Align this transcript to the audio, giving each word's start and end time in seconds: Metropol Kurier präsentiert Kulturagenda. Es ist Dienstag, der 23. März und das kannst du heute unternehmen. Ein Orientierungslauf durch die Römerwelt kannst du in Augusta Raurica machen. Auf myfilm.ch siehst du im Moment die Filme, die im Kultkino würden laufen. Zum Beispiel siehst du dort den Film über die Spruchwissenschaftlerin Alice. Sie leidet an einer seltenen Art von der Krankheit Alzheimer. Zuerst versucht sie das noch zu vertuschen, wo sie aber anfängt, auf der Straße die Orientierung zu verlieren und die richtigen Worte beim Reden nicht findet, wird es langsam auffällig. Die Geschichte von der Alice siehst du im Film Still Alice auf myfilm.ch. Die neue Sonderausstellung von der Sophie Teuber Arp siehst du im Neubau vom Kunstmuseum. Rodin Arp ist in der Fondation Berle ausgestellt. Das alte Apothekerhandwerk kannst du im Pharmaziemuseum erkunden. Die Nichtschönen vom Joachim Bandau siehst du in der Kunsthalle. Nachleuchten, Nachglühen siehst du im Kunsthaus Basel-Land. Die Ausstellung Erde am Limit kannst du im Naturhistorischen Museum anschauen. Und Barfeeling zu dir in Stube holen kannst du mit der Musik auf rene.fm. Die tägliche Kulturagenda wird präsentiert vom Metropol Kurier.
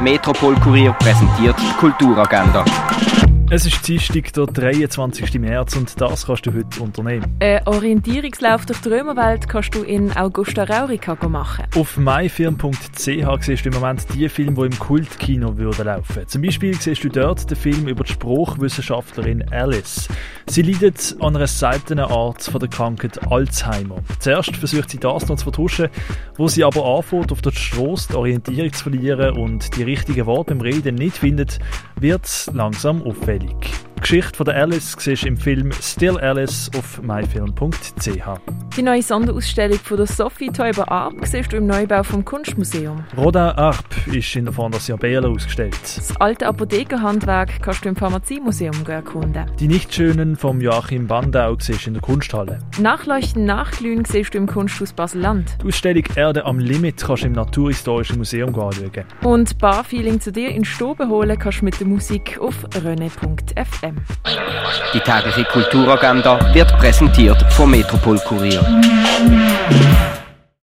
Metropol 0.00 0.54
Kurier 0.60 0.92
präsentiert 0.92 1.56
Kulturagenda. 1.76 2.64
Es 3.50 3.64
ist 3.64 3.88
Dienstag, 3.88 4.30
der 4.34 4.44
23. 4.44 5.40
März 5.40 5.74
und 5.74 5.98
das 5.98 6.26
kannst 6.26 6.44
du 6.44 6.52
heute 6.52 6.82
unternehmen. 6.82 7.34
Ein 7.40 7.66
Orientierungslauf 7.66 8.66
durch 8.66 8.78
die 8.82 8.90
Römerwelt 8.90 9.48
kannst 9.48 9.74
du 9.74 9.84
in 9.84 10.14
Augusta 10.14 10.64
Raurica 10.64 11.16
machen. 11.26 11.64
Auf 11.74 11.96
myfilm.ch 11.96 12.98
siehst 12.98 13.64
du 13.64 13.70
im 13.70 13.74
Moment 13.74 14.04
die 14.12 14.28
Filme, 14.28 14.52
die 14.52 14.74
im 14.74 14.78
Kultkino 14.78 15.56
würden 15.56 15.86
laufen. 15.86 16.28
Zum 16.28 16.42
Beispiel 16.42 16.74
siehst 16.74 17.02
du 17.04 17.08
dort 17.08 17.50
den 17.50 17.56
Film 17.56 17.88
über 17.88 18.04
die 18.04 18.12
Spruchwissenschaftlerin 18.12 19.50
Alice. 19.50 20.08
Sie 20.46 20.60
leidet 20.60 21.16
an 21.20 21.34
einer 21.34 21.46
seltenen 21.46 22.04
Art 22.04 22.42
von 22.42 22.60
der 22.60 22.68
Krankheit 22.68 23.18
Alzheimer. 23.32 23.96
Zuerst 24.18 24.54
versucht 24.56 24.90
sie 24.90 24.98
das 24.98 25.26
noch 25.26 25.36
zu 25.36 25.44
vertuschen, 25.44 25.88
wo 26.36 26.48
sie 26.48 26.64
aber 26.64 26.84
anfängt, 26.84 27.32
auf 27.32 27.40
der 27.40 27.52
Straße 27.52 28.08
die 28.10 28.16
Orientierung 28.16 28.72
zu 28.74 28.82
verlieren 28.82 29.38
und 29.38 29.74
die 29.74 29.84
richtigen 29.84 30.26
Worte 30.26 30.54
beim 30.54 30.60
Reden 30.60 30.96
nicht 30.96 31.16
findet, 31.16 31.60
wird 31.98 32.26
es 32.26 32.50
langsam 32.52 33.02
auffällig. 33.02 33.37
Die 33.38 33.87
Geschichte 34.08 34.38
von 34.38 34.46
der 34.46 34.56
Alice 34.56 34.96
siehst 34.98 35.24
du 35.24 35.28
im 35.28 35.36
Film 35.36 35.70
Still 35.82 36.16
Alice 36.16 36.70
auf 36.78 37.02
myfilm.ch. 37.02 38.40
Die 38.74 38.82
neue 38.82 39.02
Sonderausstellung 39.02 39.78
von 39.80 39.98
der 39.98 40.06
Sophie 40.06 40.48
Teuber 40.48 40.90
Arp 40.90 41.26
siehst 41.26 41.52
du 41.52 41.58
im 41.58 41.66
Neubau 41.66 42.02
vom 42.02 42.24
Kunstmuseum. 42.24 43.04
Rodin 43.18 43.42
Arp 43.42 43.84
ist 44.06 44.34
in 44.34 44.46
der 44.46 44.54
Fondation 44.54 44.98
Berle 44.98 45.28
ausgestellt. 45.28 45.74
Das 45.82 46.16
alte 46.22 46.46
Apothekerhandwerk 46.46 47.60
kannst 47.60 47.84
du 47.84 47.90
im 47.90 47.96
Pharmaziemuseum 47.96 48.86
erkunden. 48.86 49.44
Die 49.60 49.68
Nichtschönen 49.68 50.36
vom 50.36 50.62
Joachim 50.62 51.06
Bandau 51.06 51.58
siehst 51.58 51.84
du 51.84 51.88
in 51.88 51.94
der 51.94 52.02
Kunsthalle. 52.02 52.60
Nachleuchten, 52.80 53.44
Nachglühen 53.44 54.06
siehst 54.06 54.32
du 54.32 54.38
im 54.38 54.46
Kunsthaus 54.46 54.94
Basel-Land. 54.94 55.58
Die 55.62 55.66
Ausstellung 55.66 56.04
Erde 56.14 56.46
am 56.46 56.60
Limit 56.60 57.04
kannst 57.04 57.24
du 57.24 57.26
im 57.26 57.34
Naturhistorischen 57.34 58.16
Museum 58.16 58.58
anschauen. 58.58 59.04
Und 59.22 59.58
Barfeeling 59.58 60.18
zu 60.18 60.32
dir 60.32 60.48
in 60.48 60.64
Stube 60.64 61.08
holen 61.08 61.38
kannst 61.38 61.60
du 61.60 61.66
mit 61.66 61.78
der 61.78 61.86
Musik 61.86 62.38
auf 62.40 62.64
rene.fm. 62.82 63.97
Die 64.94 65.00
tägliche 65.00 65.44
Kulturagenda 65.44 66.38
wird 66.54 66.76
präsentiert 66.78 67.44
vom 67.52 67.70
Metropol 67.70 68.18
Kurier. 68.20 68.60